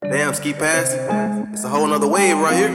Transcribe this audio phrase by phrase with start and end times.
[0.00, 0.94] Damn, ski pass.
[1.52, 2.70] It's a whole nother wave right here.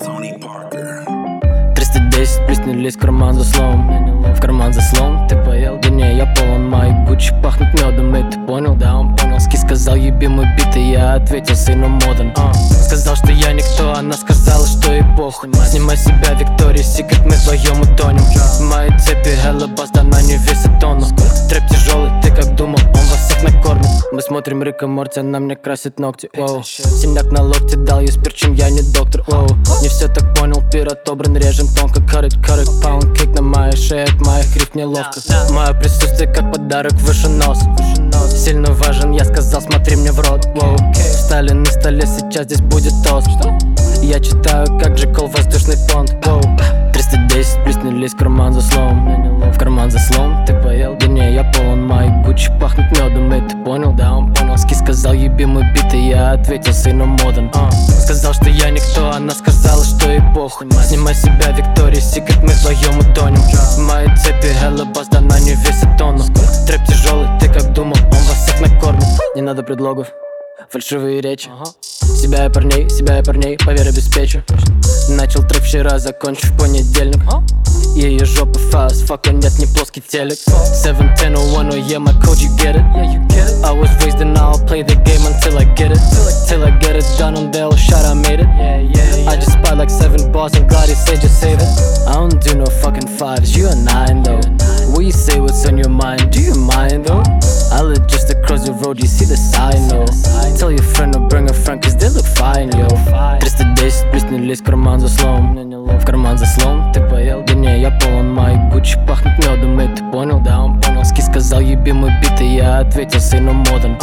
[0.00, 1.04] Tony Parker.
[1.74, 5.78] 310 приснились в карман за словом В карман за словом, ты поел?
[5.82, 8.74] Да не, я полон мои Гуччи пахнут медом, и ты понял?
[8.74, 12.52] Да, он понял Ски сказал, еби мой бит, и я ответил, сыну моден uh.
[12.54, 17.80] Сказал, что я никто, она сказала, что и похуй Снимай себя Виктория Секрет, мы вдвоем
[17.82, 19.97] утонем В моей цепи Hello Bass,
[24.28, 26.62] смотрим Рика Морти, она мне красит ногти Воу.
[26.62, 29.48] Синяк на локте дал ей спирчим, я не доктор Воу.
[29.80, 32.36] Не все так понял, пир отобран, режем тонко cut it,
[32.82, 37.60] pound cake на моей шее От моих риф неловко Мое присутствие как подарок выше нос
[38.36, 40.76] Сильно важен, я сказал, смотри мне в рот Воу.
[40.92, 43.28] Встали на столе, сейчас здесь будет тост
[44.02, 46.42] Я читаю, как же кол воздушный понт Воу.
[46.92, 50.96] 310 приснились в карман за словом В карман за словом, ты поел?
[50.98, 53.92] Да не, я полон мои Гуччи пахнут медом, и ты понял?
[53.92, 54.17] Да,
[54.98, 57.50] сказал, еби мой бит, и я ответил, сыну моден.
[58.02, 60.68] Сказал, что я никто, она сказала, что и похуй.
[60.88, 63.40] Снимай себя Виктория Секрет, мы вдвоем утонем.
[63.86, 66.24] Моей цепи Hello да она не весит тонну.
[66.66, 69.04] Трэп тяжелый, ты как думал, он вас всех накормит.
[69.36, 70.08] Не надо предлогов,
[70.68, 71.48] фальшивые речи.
[72.02, 74.42] Себя и парней, себя и парней, поверь, обеспечу.
[75.10, 77.22] Начал трэп вчера, закончу в понедельник.
[77.94, 80.38] Ее жопа фаст, фака нет, не плоский телек.
[80.38, 83.27] 710 oh yeah, my code, you get it
[83.67, 86.01] I was raised and I'll play the game until I get it
[86.47, 88.47] Till I get it done on the shot, I made it
[89.27, 91.69] I just spot like seven bars and God, he said just save it
[92.07, 94.41] I don't do no fucking fives, you a nine though
[94.93, 97.23] Will you say what's on your mind, do you mind though?
[97.71, 100.05] I live just across the road, you see the sign, no
[100.57, 102.87] Tell your friend to bring a friend, cause they look fine, yo
[103.39, 105.55] 310 приснились в карман за словом
[105.99, 107.43] В карман за словом, ты поел?
[107.45, 109.37] Да не, я полон мои Гуччи пахнут
[112.80, 113.98] ответил, сыну моден.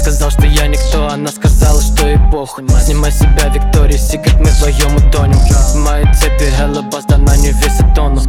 [0.00, 2.64] Сказал, что я никто, она сказала, что и похуй.
[2.84, 5.38] Снимай себя Виктория Секрет, мы вдвоем утонем.
[5.82, 6.48] Моей цепи
[7.08, 8.20] да она не весит тонну